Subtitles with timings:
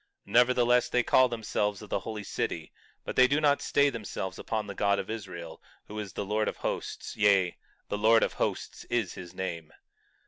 [0.25, 2.71] 20:2 Nevertheless, they call themselves of the holy city,
[3.05, 6.47] but they do not stay themselves upon the God of Israel, who is the Lord
[6.47, 7.55] of Hosts; yea,
[7.87, 9.71] the Lord of Hosts is his name.